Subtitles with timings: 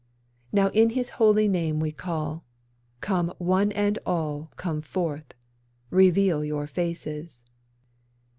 [0.51, 2.43] Now in His Holy Name we call:
[3.01, 5.35] Come one and all Come forth;
[5.91, 7.43] reveal your faces.